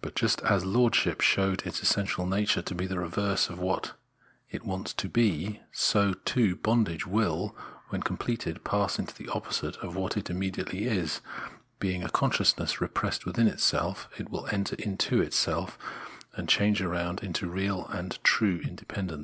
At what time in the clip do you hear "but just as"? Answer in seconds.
0.00-0.64